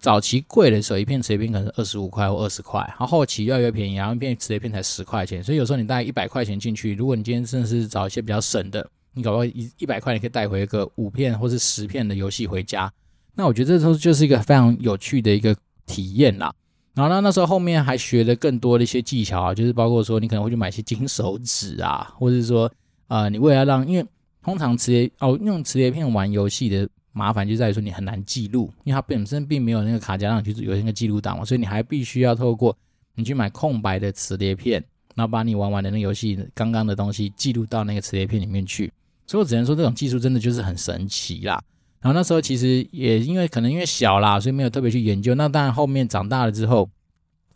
[0.02, 5.42] 早期贵的时候，一片磁碟片可能是二十五块或二十块，然后后期越来越便宜，然后一片磁碟片才十块钱。
[5.42, 8.84] 所以有时候你带一百块钱进去，如果你今天真的是找一些比较省的，
[9.14, 12.92] 你搞不好一一百块你可以带回一个五片或是十片的游戏回家。
[13.34, 16.52] 那我觉得这时候就是一个非常有趣的一个体验啦。”
[16.94, 22.70] 然后呢，那时候后面还学了更多的一些技巧啊，就是包括说你可能会去买一些金手指啊，或者是说，
[23.08, 24.04] 呃，你为了让，因为
[24.42, 32.76] 通常磁碟哦，用磁碟片玩游戏的麻烦就在于说你很难记录，因为它本身并没有那个卡夹让你去有那个记录档嘛，所以你还必须要透过
[33.14, 34.82] 你去买空白的磁碟片，
[35.14, 38.92] 然后把你玩完的那个游戏刚刚的东西记录到那个磁碟片里面去。
[39.26, 41.62] 所以我只能说这种技术真的就是很神奇啦。
[42.00, 45.34] 然后那时候其实也因为可能因为小啦，所以没有特别去研究。
[45.34, 46.90] 那当然后面长大了之后，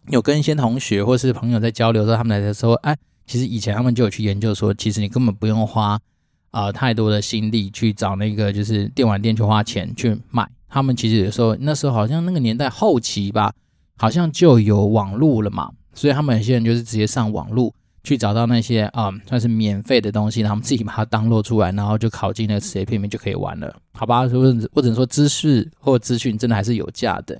[0.08, 5.98] 有跟一些同学或是朋友在交流的时候，他们来说，哎，其实以前他们就有去研究说，其实你根本不用花
[6.50, 10.48] 啊、太多的心力去找那个就是电玩店去花钱去买。
[10.68, 13.52] 他们其实有时候那时候好像那个年代后期吧，
[13.96, 17.72] 好像就有网络了嘛，所以他们有些人就是直接上网络。
[18.04, 24.20] 去找到那些啊、算是免费的东西，然后我们自己把它 download 出来，然后就拷进那个磁碟片里面就可以玩了，好吧？
[24.28, 27.36] 或者或者说知识或资讯真的还是有价的。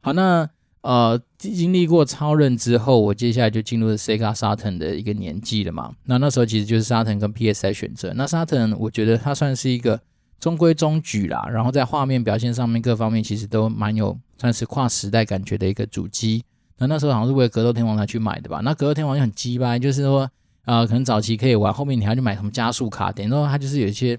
[0.00, 0.44] 好，那
[0.88, 5.94] 呃，经历过超任之后，我接下来就进入了 Sega Saturn 的一个年纪了嘛。
[6.04, 8.14] 那那时候其实就是 Saturn 跟 PS 在选择。
[8.16, 10.00] 那 Saturn 我觉得它算是一个
[10.40, 16.42] 中规中矩啦，然后在画面表现上面各方面其实都蛮有算是跨时代感觉的一个主机。
[16.78, 18.60] 那那时候好像是为了格斗天王才去买的吧？
[18.64, 20.30] 那格斗天王就很鸡掰，就是说，
[20.64, 24.18] 呃，可能早期可以玩，后面你还要去买什么加速卡，等于说它就是有一些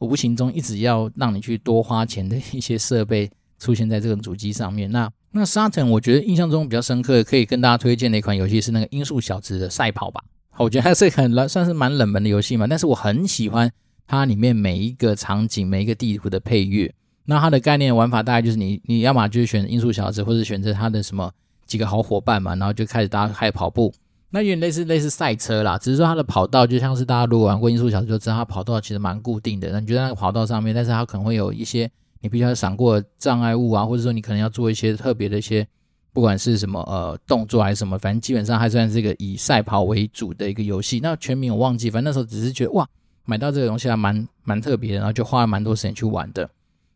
[0.00, 4.90] 无形中一直要让你去多花钱的一些设备出现在这个主机上面。
[4.90, 10.20] 那那 Saturn 我觉得印象中比较深刻，可以跟大家推荐的一款游戏是那个《音速小子》的赛跑吧。
[10.56, 13.70] 我觉得还是很算是蛮冷门的游戏嘛，但是我很喜欢
[14.06, 16.92] 它里面每一个场景、每一个地图的配乐。
[17.26, 21.30] 那它的概念玩法大概就是你你要么就是选音速小子，或者选择它的什么。
[21.66, 23.94] 几个好伙伴嘛，然后就开始大家开始跑步，
[24.30, 29.70] 那有点类似类似赛车啦，只是说它的跑道就像是大家如果玩过音速小子就知道，它跑道其实蛮固定的。
[29.70, 31.88] 那你觉得那个跑道上面，但是它可能会有一些
[32.20, 35.66] 你必须要闪过障碍物啊，或者说你可能要做一些特别的一些，
[36.12, 41.00] 不管是什么呃动作还是什么，反正基本上还算是一个以赛跑为主的一个游戏。
[41.00, 42.88] 那全名我忘记，反正那时候只是觉得哇，
[43.24, 46.50] 买到这个东西还蛮蛮特别的，然后就花了蛮多时间去玩的。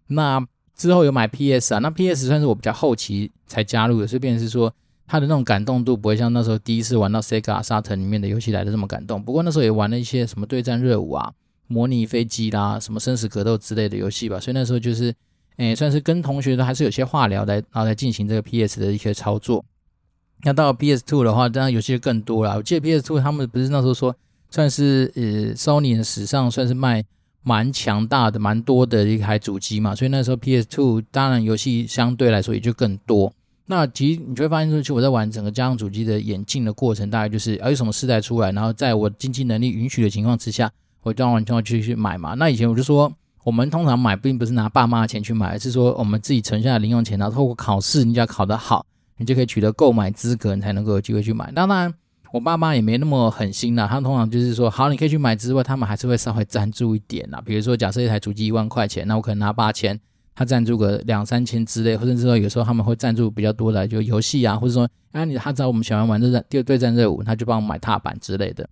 [0.08, 4.72] 那之后有买 PS 啊，那 PS 算是我比较后期才加入的，所以变是说
[5.06, 9.22] 它的那种感动度不会像那时候第一次玩到 Sega Sart 里面的游戏来的这么感动。
[9.22, 11.32] 不过那时候也玩了一些什么对战热舞啊、
[11.66, 15.14] 模拟飞机啦、什么生死格斗之类的游戏吧，所以那时候就是，
[15.56, 19.64] 诶、算是跟同学都还是有些话聊来，然后来进行这个 PS 的一些操作。
[20.42, 22.56] 那到 PS Two 的话，当然游戏就更多了。
[22.56, 24.14] 我记得 PS Two 他们不是那时候说
[24.50, 27.04] 算是呃 Sony 的史上算是卖。
[27.46, 33.30] 蛮强大的，蛮多的一台主机嘛，所以那时候 PS2 当然游戏相对来说也就更多。
[33.66, 40.72] 那其实你就会发现说，其实我在玩整个家用主机的演进的过程，大概就是有什么世代出来，然后在我经济能力允许的情况之下，
[41.04, 42.34] 我当然就要去去买嘛。
[42.34, 43.12] 那以前我就说，
[43.44, 48.84] 我们通常买并不是拿爸妈的钱去买，而是说我们自己存下的零用钱，然后透过考试，你只要考得好，
[49.18, 51.52] 你就可以取得购买资格，你才能够有机会去买。
[51.52, 51.94] 当然。
[52.32, 57.40] 我爸妈也没那么狠心啦，他通常就是说，好，你可以去买之外，他们还是会稍微赞助一点啦。
[57.46, 59.96] 比如说，假设一台主机一万块钱，那我可能拿八千，
[60.34, 68.68] 他赞助个两三千之类，或者是说有时候他们会赞助比较多的，就游戏啊，或者说，啊，你他知道我们喜欢玩这战对对战热舞，他就帮我们买踏板之类的。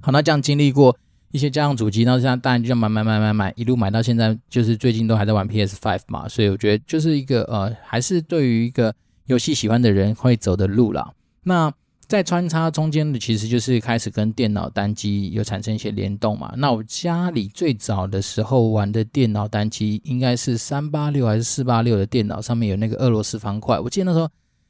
[0.00, 0.96] 好，那这样经历过
[1.30, 8.94] 一些家用主机，那这样当然就这样买买买买买，一路买到现在，就是最近都还在玩 PS Five 嘛，所以我觉得就是一个呃，还是对于一个
[9.26, 11.12] 游戏喜欢的人会走的路啦。
[11.42, 11.72] 那
[12.06, 16.54] 在穿插中间的，其实就是开始跟电脑单机有产生一些联动嘛。
[16.56, 23.78] 那我家里最早的时候玩的电脑单机，应该是三八六还是四八六的电脑，上面有那个俄罗斯方块。
[23.78, 24.26] 我记得那时候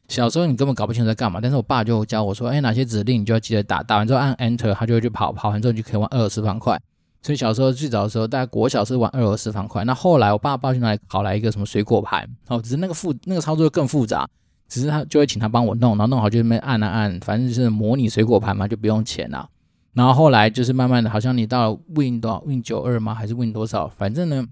[0.09, 6.81] 小时候你根本搞不清楚在干嘛，但是我爸就教我说，哎，哪些指令你就要记得打，打完之后按 Enter，他就会去跑，跑完之后你就可以玩俄罗斯方块。
[7.21, 9.85] 所以小时候最早的时候，大概国小是玩俄罗斯方块。
[9.85, 14.29] 那后来我爸爸去哪里考来一个什么水果盘，哦，只是那个复那个操作更复杂。
[14.68, 19.49] 只是他就会请他帮我弄，然后弄好就那边按啊按，反正就是模拟水果盘嘛，就不用钱啦。
[19.94, 23.14] 然后后来就是慢慢的，好像你到 Win 多少 Win 九二吗？
[23.14, 23.88] 还是 Win 多少？
[23.88, 24.47] 反正呢，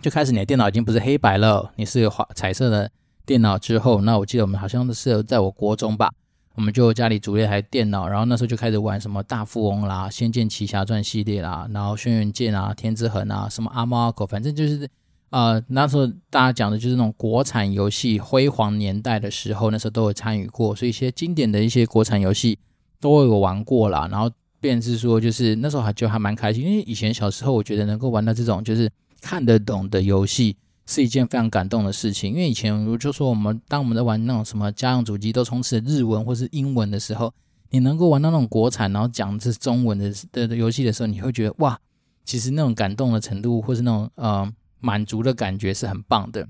[0.00, 2.90] 就开始你的电脑已经不是黑白了，你是有画彩色的
[3.30, 6.10] 电脑之后，那我记得我们好像是在我国中吧，
[6.56, 14.90] 我们就家里组了一台电脑，然后那时候就开始玩什么大富翁啦、仙剑奇侠传系列啦，然后轩辕剑啊、天之痕啊、什么阿猫阿狗，反正就是。
[15.30, 22.58] 呃，那时候大家讲的就是那种国产游戏辉煌年代的时候，那时候都有参与过，所以一些经典的一些国产游戏
[22.98, 24.08] 都有玩过啦。
[24.10, 24.28] 然后
[24.60, 28.90] 便是说，就是那时候还就还蛮开心，因为以前小时候我觉得能够玩到这种就是
[29.20, 30.56] 看得懂的游戏
[30.90, 32.32] 是一件非常感动的事情。
[32.32, 37.32] 因为以前我就说我们当我们在玩那种什么家用主机都充斥日文或是英文的时候，
[37.70, 41.78] 你能够玩到那种国产然后讲的是中文的的的游戏的时候，你会觉得哇，
[42.24, 44.52] 其实那种感动的程度或是那种呃。
[44.82, 46.48] 满足的感觉是很棒的，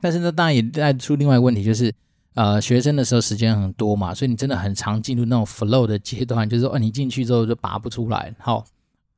[0.00, 1.94] 但是呢，当然也带出另外一个问题，就是
[2.32, 8.34] 呃，学生的时候时间很多嘛，所以你真的很常进入那种 flow 的阶段，就是说，哦，你进去之后就拔不出来。
[8.38, 8.64] 好，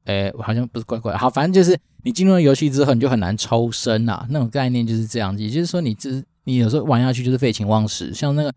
[0.05, 5.43] 诶，好像不是怪怪，好，反正就是你进入了游戏之后，你就很难抽身啊，那种概念就是这样子。
[5.43, 8.53] 也就是说，你这你有时候玩下去就是废寝忘食，像那个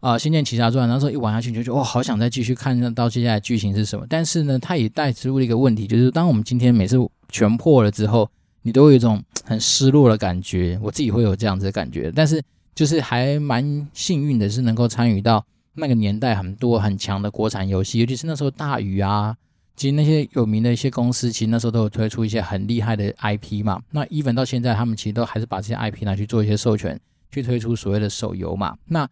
[0.00, 4.06] 啊，《仙剑奇侠传》，那时候一玩下去你就觉得哇，好想再继续看到接下来剧情是什么。
[4.08, 6.96] 但是呢，它也带出了一个问题，就是当我们今天每次
[7.28, 8.30] 全破了之后。
[8.62, 12.42] 你都会有一种很失落的感觉，我自己会有这样子的感觉，但是
[12.74, 15.42] 就是还蛮幸运的，是能够参与到
[15.76, 19.34] 那个年代很多很强的国产游戏，尤其是那时候大宇啊，
[19.80, 23.80] 其实那些有名的一些公司，其实那时候都有推出一些很厉害的 IP 嘛。
[23.92, 27.00] 那 even 到现在，他们其实都还是把这些 IP 拿去做一些授权，
[27.32, 28.76] 去推出所谓的手游嘛。
[28.88, 29.08] 那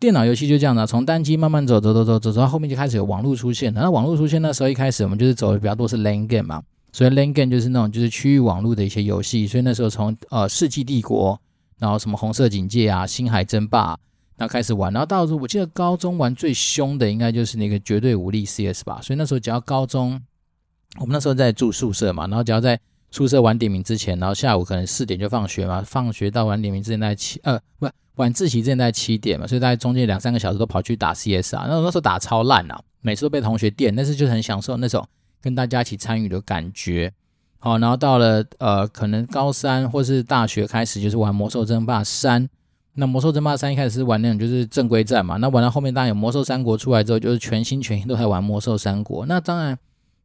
[0.00, 3.82] 电脑游戏就这样的，从单机慢慢走走走走走，到后面就开始有网络出现了。
[3.82, 6.62] 那网络出现那时候一开始，我们就是走的比较多是 LAN game 嘛。
[6.92, 11.38] 所以 LAN game 就是那种就是区域网络的一些游戏，所以那时候从呃世纪帝国，
[11.78, 13.94] 然后什么红色警戒啊、星海争霸，
[14.36, 19.00] 那开始玩，然后到时候我记得高中玩最凶的应该就是那个绝对武力 CS 吧。
[19.02, 20.20] 所以那时候只要高中，
[20.98, 22.78] 我们那时候在住宿舍嘛，然后只要在
[23.10, 35.06] 宿舍晚点名之前，然后下午可能四点就放学嘛，放学到晚点名之前大概七呃不晚自习之前大概七点嘛，所以大概中间两三个小时都跑去打 CS 啊，那那时候打超烂啊，每次都被同学电，但是就很享受那种。
[35.42, 37.12] 跟大家一起参与的感觉，
[37.60, 42.48] 好，然后到了呃，可能高三或是大学开始就是玩魔兽争霸三。
[42.96, 49.24] 那魔兽争霸三一开始是玩那种就是正规战嘛，那玩到后面当然有魔兽三国出来之后，就是全心全意都在玩魔兽三国。
[49.26, 49.78] 那当然，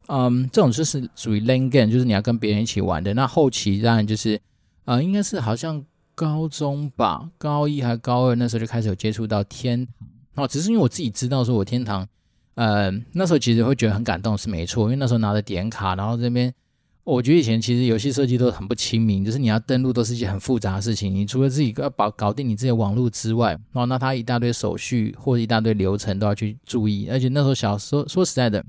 [0.07, 3.13] 嗯，这种就是属于 LAN game，就是你要跟别人一起玩的。
[3.13, 4.39] 那后期当然就是
[4.85, 5.83] 呃，应该是好像
[6.15, 10.45] 高中吧，高一还高二那时候就开始有接触到天堂。
[10.45, 12.07] 哦，只是因为我自己知道说我天堂。
[12.55, 16.53] 呃，那时候其实会觉得很感动，是没错，因为那时候拿着点卡，然后这边，
[17.03, 28.63] 我觉得以前其实游戏设计都很不亲民，就是你要登录都是一件很复杂的事情，你除了自己要搞搞定你自己的网络之外，然后那他一大堆手续或者一大堆流程都要去注意，而且那时候小时候说实在的，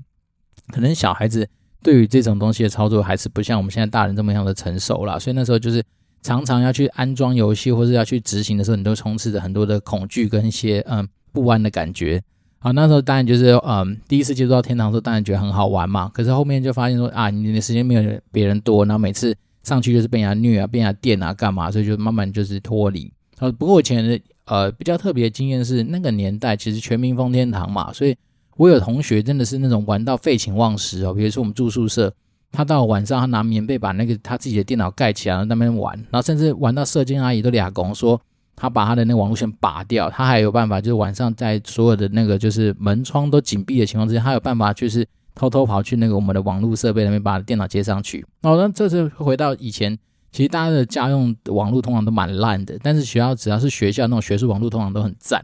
[0.69, 1.47] 可能小孩子
[1.83, 5.83] 对于这种东西的操作还是不像我们现在大人这么样的成熟啦，所以那时候就是
[6.23, 12.23] 常常要去安装游戏或者要去执行的时候，你都充斥着很多的恐惧跟一些嗯不安的感觉。
[12.63, 16.09] 好，那时候当然就是，嗯，第一次接触到天堂的时候，当然觉得很好玩嘛。
[16.13, 21.69] 可是后面就发现说，啊，你的时间没有别人多，然后每次上去就是被人家虐啊，被人家电啊，干嘛？
[21.69, 23.11] 所以就慢慢就是脱离。
[23.39, 28.15] 呃，不过以前的呃比较特别的经验是，那个年代其实全民疯天堂嘛，所以
[28.55, 31.13] 我有同学真的是那种玩到废寝忘食哦。
[31.13, 32.13] 比如说我们住宿舍，
[32.49, 38.21] 他到晚上他拿棉被把那个他自己的电脑盖起来，那边玩，然后甚至玩到舍监阿姨都俩公说。
[38.55, 48.25] 他把他的那个网络线拔掉，他还有办法，就是晚上在所有的那个就是门窗都紧闭的情况之下，他有办法就是偷偷跑去那个我们的网络设备那边把电脑接上去。
[48.41, 49.97] 哦，那这次回到以前，
[50.31, 55.43] 其实大家的家用网络通常都蛮烂的，但是学校只要是学校那种学术网络通常都很赞。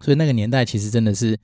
[0.00, 1.36] 所以那个年代其实真的是，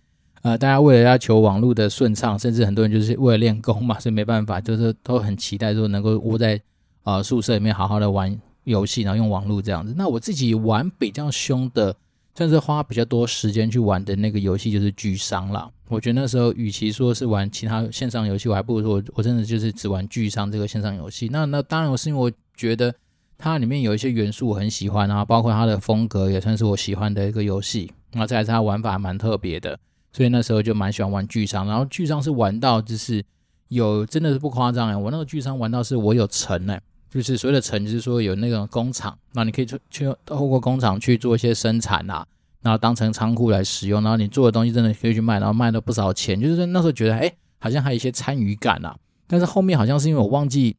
[0.42, 6.60] 呃，大家为了要求网络的顺畅，甚至很多人就是为了练功嘛，所以没办法，就是都很期待说能够窝在
[7.04, 8.36] 呃宿舍里面好好的玩。
[8.64, 9.94] 游戏，然后用网络这样子。
[9.96, 11.94] 那我自己玩比较凶的，
[12.36, 15.70] 甚至花比较多时间去玩的那个游戏就是《巨商》啦。
[15.88, 21.28] 我觉得那时候，与其说是玩其他线上游戏，我还不如说我真的就是只玩《巨商》这个线上游戏。
[21.30, 22.92] 那那当然，我是因为我觉得
[23.36, 27.92] 它里面有一些元素我很喜欢啊，包括它的风格也算是我喜欢的一个游戏。
[28.12, 29.78] 那再来是它玩法蛮特别的，
[30.12, 31.66] 所以那时候就蛮喜欢玩巨商。
[31.66, 33.22] 然后巨商是玩到就是
[33.68, 36.80] 有真的是不夸张哎，我那个巨商玩到是我有成哎，
[37.14, 42.26] 就是所谓的城就是说有那个工厂，那你可以去去透过工厂去做一些生产啊，
[42.60, 48.96] 然后当成仓库来使用，然后你做的东西真的可以去卖，然后卖了不少钱，就是那时候觉得哎，好像还有一些参与感啊。
[49.26, 50.76] 但是后面好像是因为我忘记。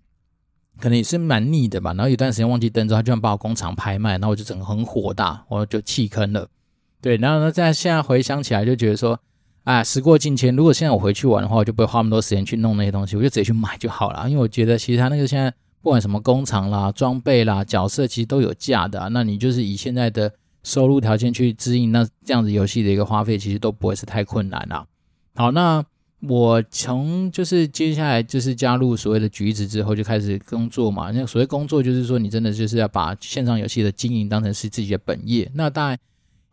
[0.78, 6.50] 可能也是蛮腻的吧，然后有段时间忘记登之后，他居然把我工厂拍卖，然后我就整个很火大，我就弃坑了。
[7.00, 9.18] 对，然后呢，在现在回想起来，就觉得说，
[9.64, 14.30] 啊，时过境迁，如果现在我回去玩的话，我就不会花那么多时间去弄那些东西，我就直接去买就好了。
[14.30, 15.54] 因为我觉得其实他那个现在
[15.86, 19.08] 不管什么工厂啦、装备啦、角色，其实都有价的啊。
[19.10, 24.88] 那你就是以现在的收入条件去支应那这样子游戏的一个花费，其实都不会是太困难啦。
[25.36, 25.86] 好，那。
[26.28, 31.12] 我从就是接下来就是加入所谓的橘子之后就开始工作嘛。
[31.12, 35.52] 那所谓工作就是说你真的就是要把线上游戏的经营当成是自己的本业。
[35.54, 36.00] 那当然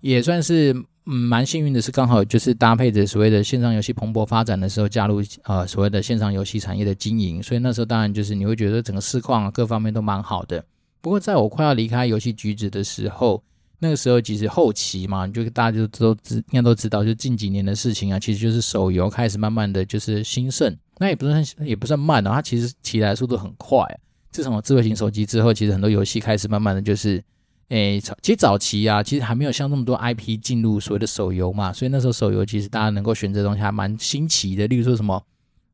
[0.00, 0.74] 也算是
[1.06, 7.42] 嗯蛮幸运的是，刚好就是搭配着所谓的线上游戏蓬勃发展的时候加入呃所谓的线上游戏产业的经营。
[7.42, 10.64] 所以那时候当然就是你会觉得整个市况啊各方面都蛮好的。
[11.00, 13.42] 不过在我快要离开游戏局子的时候。
[13.84, 23.84] 那个时候其实后期嘛，就大家就都知，应该都知道，就近几年的事情啊，其实就是手游开始慢慢的就是兴盛，那也不算也不算慢的，它其实起来速度很快。
[24.30, 27.20] 自从我智慧型手机之后，其实很多游戏开始慢慢的就是，
[27.68, 35.24] 诶，其实早期啊，其实还没有像那么多 IP 进入所谓的手游嘛，所以那时候手游其实大家能够选择东西还蛮新奇的，例如说什么，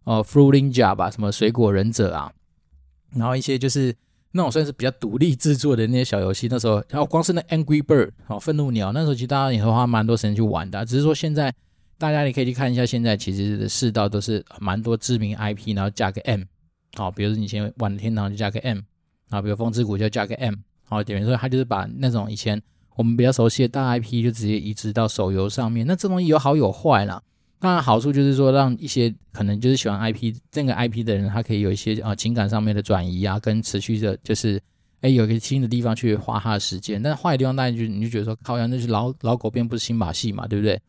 [0.04, 2.32] 呃，Fruit Ninja 吧，什么水果忍者啊，
[3.14, 3.94] 然后一些就是。
[4.32, 10.84] 那种算是比较独立制作的那些小游戏，那时候，然后光是那 Angry Bird 哦，愤怒鸟，那时候其实大家也会花蛮多时间去玩的。
[10.84, 11.52] 只是说现在
[11.96, 16.42] 大家你可以去看一下，现在其实世道都是蛮多知名 IP，然后加个 M，
[16.94, 18.80] 好，比如说你以前玩天堂就加个 M，
[19.30, 20.54] 啊，比如风之谷就加个 M，
[20.88, 22.60] 好，等于说他就是把那种以前
[22.96, 25.86] 我们比较熟悉的大 IP 就直接移植到手游上面。
[25.86, 27.22] 那这东西有好有坏啦。
[27.60, 34.60] 当然，好处就是说，让一些可能就是喜欢 IP 这个 IP 的人，他可以有一些啊情感上面的转移啊，跟持续的，就是
[35.00, 37.02] 哎有一个新的地方去花他的时间。
[37.02, 40.80] 但坏的地方，当然就你就觉得说，好像，那是老老狗变不是新把戏嘛，对不对？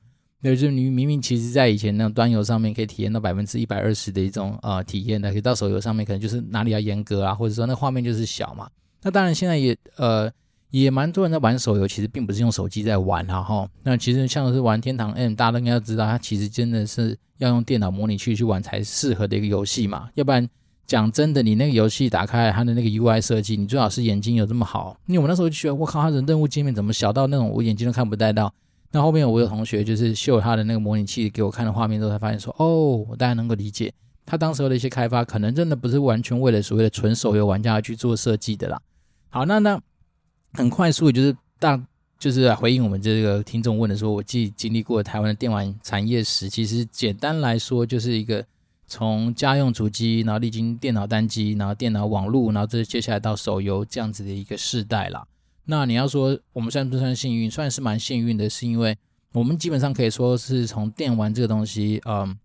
[0.41, 8.69] 对，就是你明明其实在以前那种端游上面可以体验到百分之一百二十的一种呃体验的，可以到手游上面可能就是哪里要严格啊，或者说那画面就是小嘛。
[9.01, 10.31] 那当然现在也呃。
[10.71, 13.69] 也蛮多人在玩手游，其实并不是用手机在玩哈、啊、哈。
[13.81, 20.09] 那其实像是玩天堂 M，大家都应该要知道，它其实真的是要用电脑模拟器去玩才适合的一个游戏嘛。
[20.13, 20.47] 要不然
[20.85, 24.95] 讲真的，你那个游戏打开它的那个 UI 设计，你最好是眼睛有这么好。
[25.07, 28.53] 因为我那时候就觉得，我靠，它的任务界面怎么小到那种我眼睛都看不带到。
[28.91, 33.91] 那后面我有同学就是秀他的那个模拟器给我看的画面之后，才发现说，哦，我大概能够理解
[34.23, 38.79] 他当时候的一些开发，可能真的不是完全为了所谓的纯手游玩家去做设计的啦。
[39.29, 39.81] 好，那那。
[40.53, 41.79] 很快速，就是大，
[42.17, 48.43] 就是回应我们这个听众问的说，我既经历过台湾的电玩产业史，其实简单来说，就是一个
[48.87, 55.23] 从家用主机，然后历经电脑单机，然后电脑网络，然后这接下来到手游这样子的一个世代啦。
[55.65, 57.49] 那你要说我们算不算幸运？
[57.49, 58.97] 算是蛮幸运的，是因为
[59.33, 62.35] 我们基本上可以说是从电玩这个东西，嗯，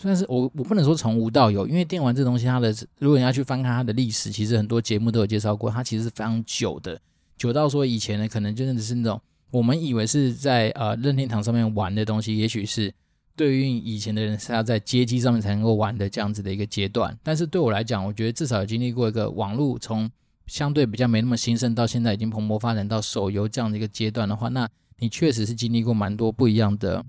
[0.00, 6.98] 算是我我不能说从无到有，因为电玩这东西，它的如果你要去翻看它的历史，其实很多节目都有介绍过，它其实是非常久的。
[7.36, 12.90] 久到说以前呢，可能真的是那种我们以为是在呃任天堂上面玩的东西，也许是
[13.36, 17.14] 对于以前的人是要在街机上面才能够玩的这样子的一个阶段。
[17.22, 20.10] 但是对我来讲，我觉得至少经历过一个网络从
[20.46, 24.66] 相对比较没那么兴盛，到现在已经蓬勃发展到手游这样的一个阶段的话，那
[24.98, 27.04] 你确实是经历过蛮多不一样的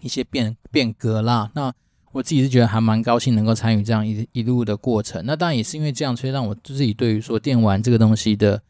[0.00, 1.52] 一些变变革啦。
[1.54, 1.72] 那
[2.12, 5.22] 我自己是觉得还蛮高兴能够参与这样一一路的过程。
[5.24, 8.62] 那当然也是因为这样，所以让我自己对于说电玩这个东西的。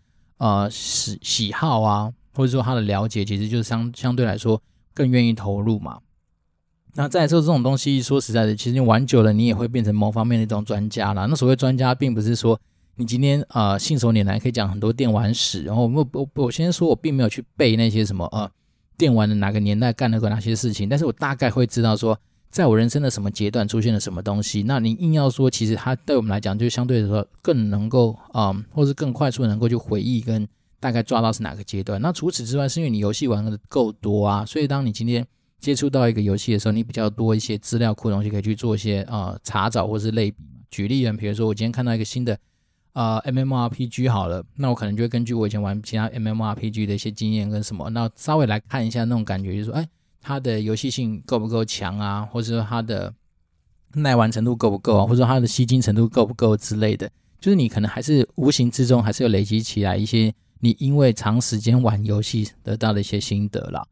[0.42, 4.59] 呃，喜喜好啊，或者说他的了解，其实就是相相对来说
[4.94, 5.98] 更愿意投入嘛。
[6.94, 11.26] 那再来说这种东西，说实在的，其实你玩久了，你也会变成某方面的一种专家啦。
[11.26, 12.59] 那所谓专家，并不是说
[12.96, 15.62] 你今天呃信手拈来可以讲很多电玩史。
[15.64, 18.51] 然后我我我先说，我并没有去背那些什么呃
[18.97, 22.18] 电玩的哪个年代干了过哪些事情，但是我大概会知道说。
[22.51, 24.64] 在我人生的什么阶段出现了什么东西？
[24.64, 30.46] 那你硬要说，其实它对我们来讲，就相对来说更能够啊、嗯，或是更快速能够去回忆跟
[30.80, 32.01] 大概抓到是哪个阶段。
[32.01, 35.24] 那除此之外，是因为你游戏玩的够多啊，所以当你今天
[35.61, 40.59] 接触到一个游戏的时候，你比较多一些资料库的东西可以去做一些啊、呃、查找或是类比嘛。
[40.72, 42.36] 举例人，比如说我今天看到一个新的
[42.94, 49.88] 啊、呃、MMRPG 好了，那我可能就会根据我以前玩其他 MMRPG 的一些经验跟什么，那稍微来看一下那种感觉，就是说，哎。
[50.21, 52.23] 它的游戏性够不够强啊？
[52.31, 53.12] 或者说它的
[53.95, 55.05] 耐玩程度够不够啊？
[55.05, 57.11] 或者说它的吸金程度够不够之类的？
[57.41, 63.83] 就是你可能还是无形之中还是有累积起来一些你因为长时间玩游戏得到的一些心得啦。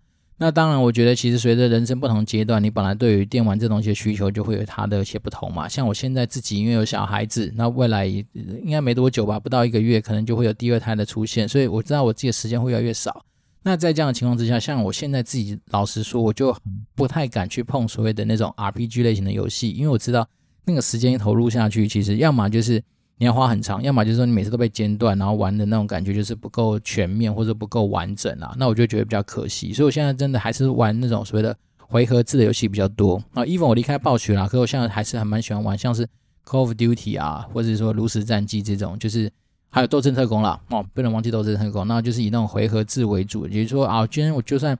[0.41, 5.69] 那当然，我觉得其实随着人生不同阶段，你本来对于电玩这东西的需求就会有它的一些不同嘛。
[5.69, 13.25] 像我现在自己因为有小孩子，那未来应该没多久吧，不到一个月，可能就会有第二胎的出现，所以我知道我自己的时间会越来越少。
[13.69, 16.57] 那在这样的情况之下，像我现在自己老实说，我就
[16.95, 20.27] 不太敢去碰所谓的那种 RPG 类型的游戏，因为我知道
[20.65, 22.83] 那个时间一投入下去，其实要么就是。
[23.21, 29.73] 你要花很长，要么就是说你每次都被间断，然后玩的那种感觉就是不够全面或者不够完整啊，那我就觉得比较可惜。
[29.73, 33.43] 所以我现在真的还是玩那种所谓的回合制的游戏比较多啊。
[33.43, 36.07] even 我离开暴雪啦，可是我现在还是还蛮喜欢玩像是
[36.45, 39.29] Call of Duty 啊，或者是说炉石战记这种，就是
[39.71, 43.47] 还有斗阵特工啦哦，不能忘记斗阵特工，那就是以那种回合制为主。
[43.47, 44.77] 也就是说啊，今天我就算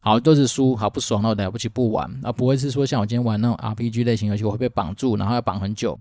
[0.00, 5.98] 好都是输，好不爽，那我了不起不玩啊，不会是说像我今天玩那种 RPG 类型游戏，我会被绑住，然后要绑很久。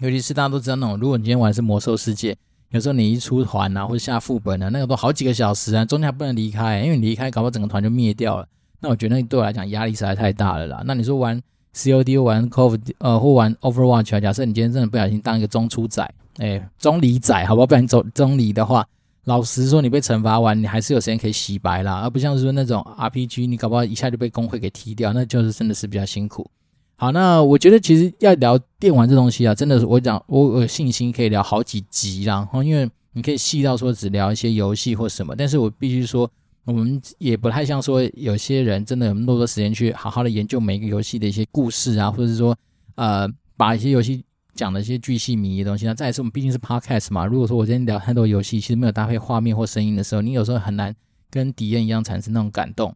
[0.00, 2.36] 尤其是大家都知道那种，如果你今天玩的是魔兽世界，
[2.70, 8.46] 有时候你一出团啊，或者下副本啊，那个都好几个小时啊，中间还不能离开，因为你离开，搞不好整个团就灭掉了。
[8.80, 10.82] 那我觉得那对我来讲压力实在太大了啦。
[10.86, 11.42] 那你说玩
[11.74, 16.08] COD 玩 Call of 呃或玩 Overwatch 啊，假设你今天真的不小心当一个中出仔，
[16.38, 17.66] 哎，中离仔，好不好？
[17.66, 18.86] 不然走中离的话，
[19.24, 26.48] 老实说你被惩罚完，你还是有时间可以洗白啦，而不像是说那种 RPG，你搞不好一下就被公会给踢掉，那就是真的是比较辛苦。
[26.96, 32.36] 好，那我觉得其实要聊电玩这东西啊，真的是我讲，我有信心可以聊好几集啦。
[32.36, 36.28] 然后因为你可以细到说只聊一些游戏或什么，但是我必须说，
[36.64, 42.56] 我们也不太像说有些人真的有那么多时间去好好的研究每一个游戏的一些故事啊，或者是说
[42.94, 44.24] 呃把一些游戏
[44.58, 45.86] 讲的一些巨细靡遗的东西。
[45.86, 50.92] 那再来是我们毕竟是 podcast 嘛，如果说我今天聊太多游戏，其实没有搭配画面或声音的时候，你有时候很难
[51.30, 52.92] 跟敌人一样产生那种感动。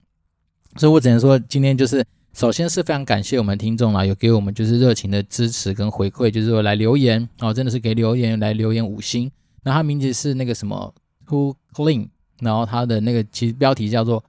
[0.76, 2.04] 所以我只能说今天就是。
[2.34, 9.30] 首先是非常感谢我们听众啦，有给我们就是热情的支持跟回馈，就是说来留言哦，真的是给留言来留言五星。
[9.64, 10.94] 那他名字是那个什么
[11.26, 12.08] Too Clean，
[12.40, 14.24] 然后他的那个其实标题叫做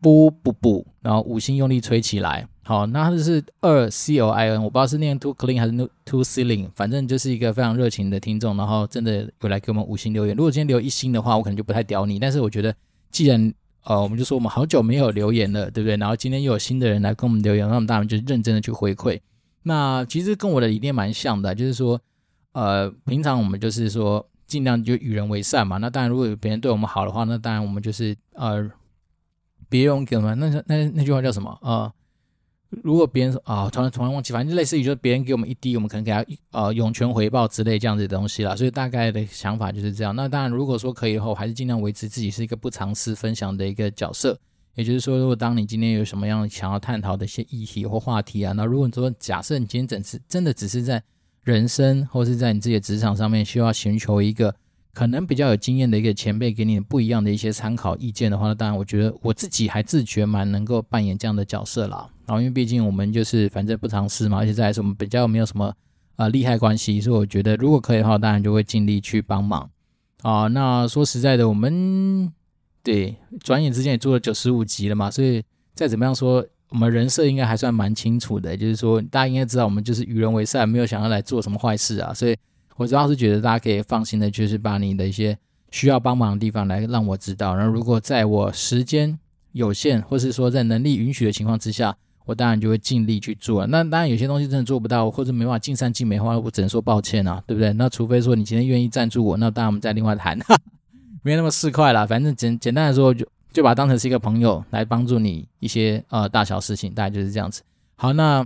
[0.00, 2.46] 不不不，然后五星用力吹起来。
[2.66, 5.72] 好，那他是二 c o i n，我不知道是念 Too Clean 还是
[6.06, 10.34] Too Ceiling，反正就是一个非常热情的听众，然后真的有来给我们五星留言。
[10.34, 12.74] 如果今天留一星的话，我可能就不太屌你，但是我觉得
[13.10, 13.52] 既然
[13.82, 15.94] 呃，我们就说我们好久没有留言了，对不对？
[15.98, 19.20] 然后今天又有新的人来跟我们留言，那我们当然就认真的去回馈。
[19.64, 22.00] 那其实跟我的理念蛮像的，就是说，
[22.52, 25.76] 呃，平常我们就是说尽量就与人为善嘛。
[25.76, 28.70] 那当然，如果有别人对我们好的话，那当然我们就是呃，
[29.68, 31.58] 别人给我们那那那，句话叫什么？
[31.60, 31.92] 呃
[32.82, 38.56] 如果别人啊，突然突然忘记，反正类似于就是别人给我们一滴，我们可能给他呃涌泉回报之类这样子的东西啦。
[38.56, 40.14] 所以大概的想法就是这样。
[40.16, 44.38] 那当然，如果说可以的话，我还是尽量维持自己是一个不藏私分享的一个角色。
[44.74, 51.02] 也就是说，如果当你今天有什么样想要探讨的一些议题或话题啊，那如果你说假设你今天整是真的只是在
[51.42, 54.54] 人生或是在你自己的职场上面需要寻求一个。
[54.94, 62.08] 可能比较有经验的一个前辈给你不一样的一些参考意见的话，那当然我觉得我自己还自觉蛮能够扮演这样的角色啦。
[62.24, 65.74] 然后因为毕竟我们就是反正不尝试嘛，而且再来说我们比较没有什么
[66.14, 69.68] 呃利害关系，所以我觉得如果可以的话，当然就会尽力去帮忙
[70.22, 70.46] 啊。
[70.46, 72.32] 那说实在的，我们
[72.84, 75.42] 对转眼之间也做了九十五集了嘛，所以
[75.74, 82.36] 再怎么样说，我们人设应该还算蛮清楚的，就是说大家应该知道我们就是与人为善，没有想要来做什么坏事啊，所以。
[82.76, 85.38] 我主要是觉得大家可以放心的，就是把你的一些
[85.70, 87.54] 需要帮忙的地方来让我知道。
[87.54, 89.18] 然后如果在我时间
[89.52, 93.66] 有限，或是说在能力允许的情况之下，我当然就会尽力去做。
[93.66, 97.72] 那当然有些东西真的做不到，或者没办法尽善尽美的话，我只能说抱歉啊，对不对？
[97.74, 100.60] 那除非说你今天愿意赞助我，那当然我们再另外谈，哈哈，
[101.22, 102.04] 没那么市侩啦。
[102.04, 107.62] 反正简简单来说，就就把它当成是一个朋友来帮助你一些呃大小事情，大概就是这样子。
[107.94, 108.44] 好，那。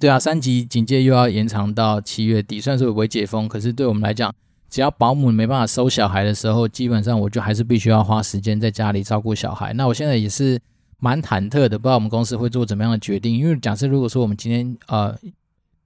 [0.00, 4.34] 对啊，三级警戒又要延长到七月底，虽然说微解封，可是对我们来讲，
[4.70, 9.74] 只要保姆没办法收小孩的时候，基本上我就还是必须要花时间在家里照顾小孩。
[9.74, 10.58] 那我现在也是
[11.00, 13.36] 蛮忐忑的，不知道我们公司会做怎么样的决定。
[13.36, 15.14] 因为假设如果说我们今天呃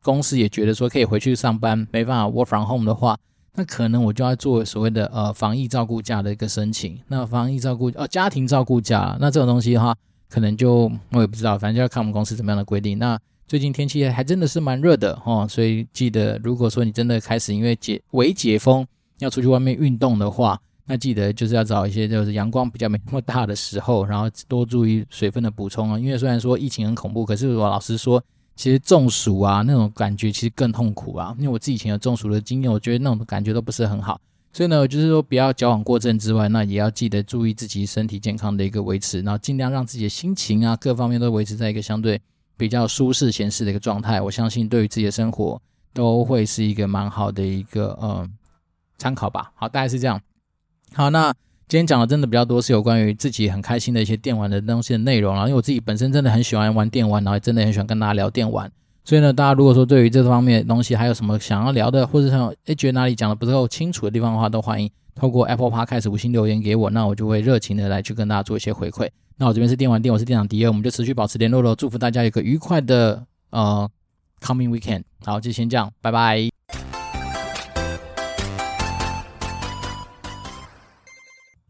[0.00, 3.18] 公司也觉得说可以回去上班，没办法 work from home 的话，
[3.56, 6.96] 那可能我就要做所谓的呃防疫照顾假的一个申请。
[7.08, 9.92] 那防疫照顾呃家庭照顾假，那这种东西的话，
[10.30, 12.96] 可能就我也不知道，反正就要看我们公司怎么样的规定。
[12.96, 18.86] 那最近天气还真的是蛮热的哦，所以记得，如果说你真的开始因为解微解封
[19.18, 25.98] 要出去外面运动的话，那记得就是要找一些就是阳光比较没那么大的时候，然后多注意水分的补充啊。
[25.98, 28.22] 因为虽然说疫情很恐怖，可是我老实说，
[28.56, 31.34] 其实中暑啊那种感觉其实更痛苦啊。
[31.38, 34.18] 因为我自己以前有中暑的经验，我觉得那种感觉都不是很好。
[34.54, 42.18] 所以呢，就是说不要矫枉过正之外，那也要记得注意自己身体健康的一个维持，然后尽量让自己的心情啊各方面都维持在一个相对。
[42.56, 45.60] 比较舒适闲适的一个状态，我相信对于自己的生活
[45.92, 48.28] 都会是一个蛮好的一个呃
[48.98, 49.52] 参考吧。
[49.54, 50.20] 好，大概是这样。
[50.92, 51.32] 好，那
[51.66, 58.70] 今天讲的真的比较多是有关于自己很开心的一些电玩的东西的内容，然后因为我自己本身真的很喜欢玩电玩，然后也真的很喜欢跟大家聊电玩。
[59.04, 69.08] 所以呢，大家如果说对于这方面的东西还有什么想要聊的，或者是诶觉得哪里讲的不够清楚的地方的话，都欢迎透过 Apple Podcast 五星留言给我，那我就会热情的来去跟大家做一些回馈。
[69.36, 71.74] 那我这边是电玩店，我是店长迪恩，我们就持续保持联络喽。
[71.74, 73.90] 祝福大家有个愉快的呃
[74.40, 75.02] Coming Weekend。
[75.24, 76.53] 好，就先这样，拜拜。